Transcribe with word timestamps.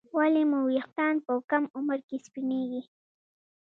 ولې 0.17 0.43
مو 0.49 0.59
ویښتان 0.67 1.15
په 1.25 1.33
کم 1.49 1.63
عمر 1.77 1.99
کې 2.07 2.17
سپینېږي 2.25 2.81